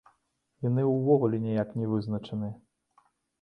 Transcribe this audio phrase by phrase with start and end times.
[0.67, 2.53] Яны ўвогуле ніяк не вызначаныя!